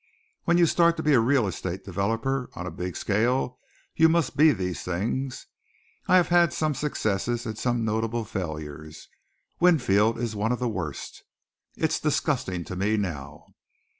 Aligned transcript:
When 0.45 0.57
you 0.57 0.65
start 0.65 0.97
to 0.97 1.03
be 1.03 1.13
a 1.13 1.19
real 1.19 1.45
estate 1.45 1.83
developer 1.83 2.49
on 2.55 2.65
a 2.65 2.71
big 2.71 2.95
scale 2.95 3.59
you 3.95 4.09
must 4.09 4.35
be 4.35 4.51
these 4.51 4.81
things. 4.81 5.45
I 6.07 6.15
have 6.15 6.29
had 6.29 6.53
some 6.53 6.73
successes 6.73 7.45
and 7.45 7.55
some 7.55 7.85
notable 7.85 8.25
failures. 8.25 9.07
Winfield 9.59 10.17
is 10.17 10.35
one 10.35 10.51
of 10.51 10.57
the 10.57 10.67
worst. 10.67 11.21
It's 11.75 11.99
disgusting 11.99 12.63
to 12.63 12.75
me 12.75 12.97
now." 12.97 13.53